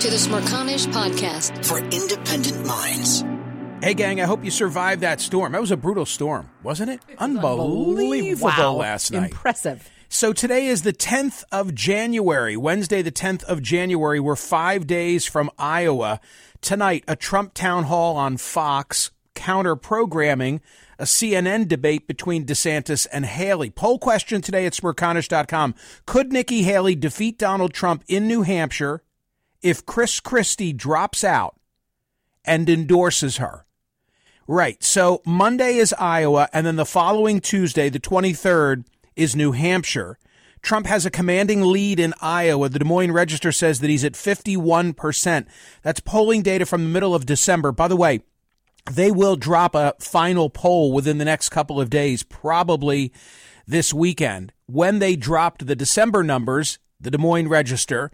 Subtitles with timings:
[0.00, 3.24] To the Smerconish Podcast for independent minds.
[3.82, 5.52] Hey, gang, I hope you survived that storm.
[5.52, 7.00] That was a brutal storm, wasn't it?
[7.18, 8.46] Unbelievable, Unbelievable.
[8.46, 8.72] Wow.
[8.74, 9.32] last night.
[9.32, 9.90] Impressive.
[10.08, 14.20] So today is the 10th of January, Wednesday, the 10th of January.
[14.20, 16.20] We're five days from Iowa.
[16.60, 20.60] Tonight, a Trump town hall on Fox, counter programming,
[21.00, 23.70] a CNN debate between DeSantis and Haley.
[23.70, 25.74] Poll question today at smerconish.com.
[26.06, 29.02] Could Nikki Haley defeat Donald Trump in New Hampshire
[29.62, 31.56] if Chris Christie drops out
[32.44, 33.66] and endorses her?
[34.46, 34.82] Right.
[34.82, 38.84] So Monday is Iowa, and then the following Tuesday, the 23rd,
[39.14, 40.18] is New Hampshire.
[40.62, 42.68] Trump has a commanding lead in Iowa.
[42.68, 45.46] The Des Moines Register says that he's at 51%.
[45.82, 47.72] That's polling data from the middle of December.
[47.72, 48.22] By the way,
[48.90, 53.12] they will drop a final poll within the next couple of days, probably
[53.66, 54.52] this weekend.
[54.66, 58.10] When they dropped the December numbers, the Des Moines Register,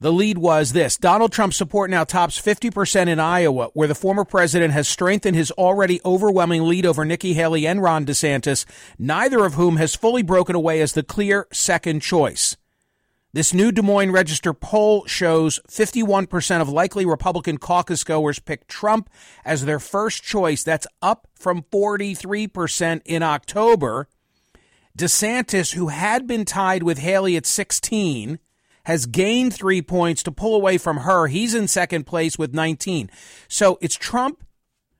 [0.00, 4.24] the lead was this Donald Trump's support now tops 50% in Iowa, where the former
[4.24, 8.64] president has strengthened his already overwhelming lead over Nikki Haley and Ron DeSantis,
[8.98, 12.56] neither of whom has fully broken away as the clear second choice.
[13.32, 19.08] This new Des Moines Register poll shows 51% of likely Republican caucus goers picked Trump
[19.44, 20.64] as their first choice.
[20.64, 24.08] That's up from 43% in October.
[24.98, 28.40] DeSantis, who had been tied with Haley at 16,
[28.90, 31.28] has gained three points to pull away from her.
[31.28, 33.08] He's in second place with 19.
[33.46, 34.44] So it's Trump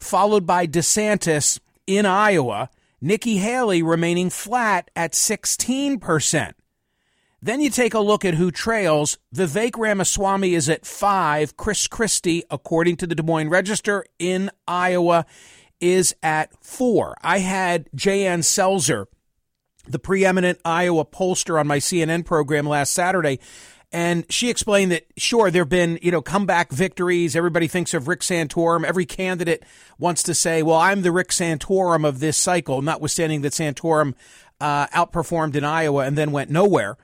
[0.00, 2.70] followed by DeSantis in Iowa,
[3.00, 6.52] Nikki Haley remaining flat at 16%.
[7.42, 9.18] Then you take a look at who trails.
[9.34, 11.58] Vivek Ramaswamy is at five.
[11.58, 15.26] Chris Christie, according to the Des Moines Register in Iowa,
[15.78, 17.16] is at four.
[17.22, 19.04] I had Jan Selzer
[19.86, 23.38] the preeminent Iowa pollster on my CNN program last Saturday.
[23.94, 27.36] And she explained that, sure, there have been, you know, comeback victories.
[27.36, 28.84] Everybody thinks of Rick Santorum.
[28.84, 29.62] Every candidate
[30.00, 34.14] wants to say, well, I'm the Rick Santorum of this cycle, notwithstanding that Santorum
[34.60, 36.96] uh, outperformed in Iowa and then went nowhere.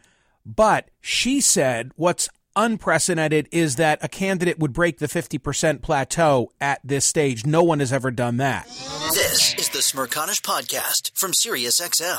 [0.45, 6.81] But she said what's unprecedented is that a candidate would break the 50% plateau at
[6.83, 7.47] this stage.
[7.47, 8.67] No one has ever done that.
[9.15, 12.19] This is the Smerconish Podcast from SiriusXM.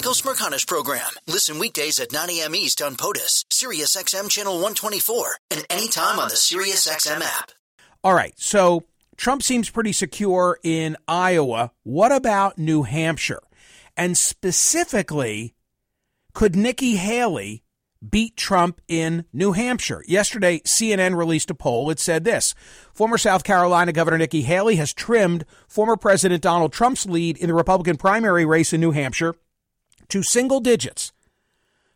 [0.00, 1.10] Michael Smerconish Program.
[1.26, 2.54] Listen weekdays at 9 a.m.
[2.54, 7.50] East on POTUS, SiriusXM Channel 124, and anytime on the SiriusXM app.
[8.02, 8.84] All right, so
[9.18, 11.72] Trump seems pretty secure in Iowa.
[11.82, 13.42] What about New Hampshire?
[13.94, 15.54] And specifically,
[16.32, 17.62] could Nikki Haley
[18.02, 20.02] beat Trump in New Hampshire.
[20.08, 21.90] Yesterday, CNN released a poll.
[21.90, 22.54] It said this
[22.94, 27.54] Former South Carolina Governor Nikki Haley has trimmed former President Donald Trump's lead in the
[27.54, 29.34] Republican primary race in New Hampshire
[30.10, 31.12] to single digits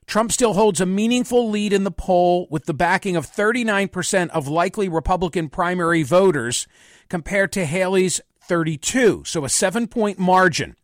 [0.07, 4.49] Trump still holds a meaningful lead in the poll with the backing of 39% of
[4.49, 6.67] likely Republican primary voters
[7.09, 10.77] compared to Haley's 32, so a seven point margin.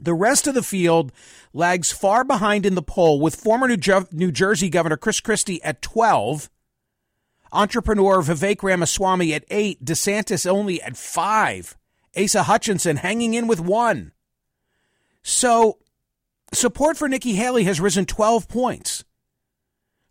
[0.00, 1.12] The rest of the field
[1.52, 5.62] lags far behind in the poll with former New, Jer- New Jersey Governor Chris Christie
[5.62, 6.50] at 12,
[7.52, 11.76] entrepreneur Vivek Ramaswamy at 8, DeSantis only at 5,
[12.16, 14.12] Asa Hutchinson hanging in with 1.
[15.22, 15.78] So
[16.54, 19.04] support for Nikki Haley has risen 12 points.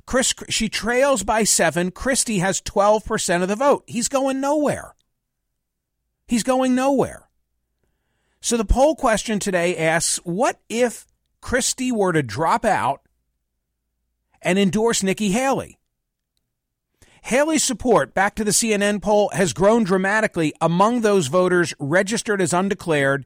[0.06, 1.92] Chris, she trails by seven.
[1.92, 3.84] Christie has 12% of the vote.
[3.88, 4.96] He's going nowhere.
[6.28, 7.30] He's going nowhere.
[8.42, 11.06] So the poll question today asks what if
[11.42, 13.02] Christie were to drop out
[14.42, 15.80] and endorse Nikki Haley?
[17.24, 22.52] Haley's support, back to the CNN poll, has grown dramatically among those voters registered as
[22.52, 23.26] undeclared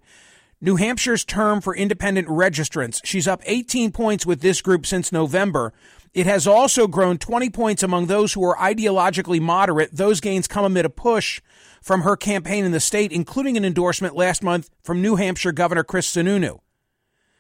[0.60, 3.00] New Hampshire's term for independent registrants.
[3.04, 5.72] She's up 18 points with this group since November.
[6.14, 9.96] It has also grown 20 points among those who are ideologically moderate.
[9.96, 11.42] Those gains come amid a push
[11.82, 15.84] from her campaign in the state, including an endorsement last month from New Hampshire Governor
[15.84, 16.60] Chris Sununu.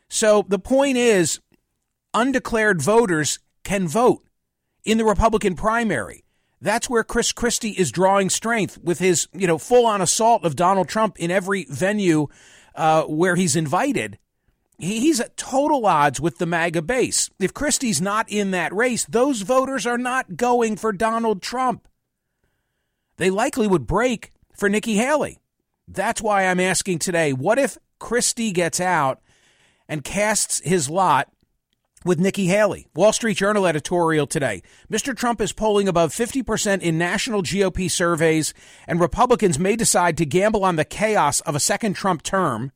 [0.09, 1.39] So the point is,
[2.13, 4.23] undeclared voters can vote
[4.85, 6.23] in the Republican primary.
[6.61, 10.55] That's where Chris Christie is drawing strength with his, you know, full on assault of
[10.55, 12.27] Donald Trump in every venue
[12.77, 14.17] uh, where he's invited,
[14.77, 17.29] he's at total odds with the MAGA base.
[17.39, 21.87] If Christie's not in that race, those voters are not going for Donald Trump.
[23.17, 25.39] They likely would break for Nikki Haley.
[25.87, 29.21] That's why I'm asking today what if Christie gets out
[29.89, 31.29] and casts his lot
[32.05, 32.87] with Nikki Haley.
[32.95, 34.61] Wall Street Journal editorial today.
[34.91, 35.15] Mr.
[35.15, 38.53] Trump is polling above 50% in national GOP surveys,
[38.87, 42.71] and Republicans may decide to gamble on the chaos of a second Trump term.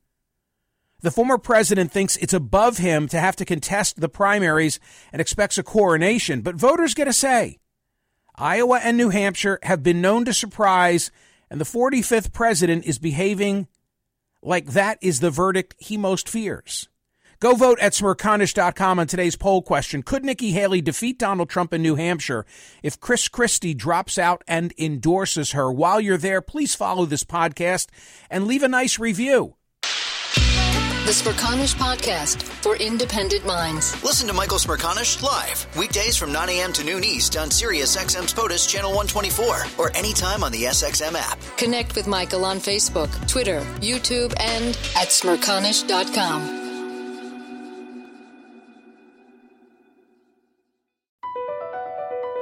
[1.01, 4.79] The former president thinks it's above him to have to contest the primaries
[5.11, 7.57] and expects a coronation, but voters get a say.
[8.35, 11.11] Iowa and New Hampshire have been known to surprise,
[11.49, 13.67] and the 45th president is behaving
[14.43, 16.87] like that is the verdict he most fears.
[17.41, 20.03] Go vote at smerconish.com on today's poll question.
[20.03, 22.45] Could Nikki Haley defeat Donald Trump in New Hampshire
[22.83, 25.71] if Chris Christie drops out and endorses her?
[25.71, 27.87] While you're there, please follow this podcast
[28.29, 29.55] and leave a nice review.
[31.01, 34.01] The Smerconish Podcast for independent minds.
[34.03, 36.71] Listen to Michael Smerconish live weekdays from 9 a.m.
[36.73, 41.39] to noon East on Sirius XM's POTUS Channel 124 or anytime on the SXM app.
[41.57, 46.60] Connect with Michael on Facebook, Twitter, YouTube, and at smerconish.com.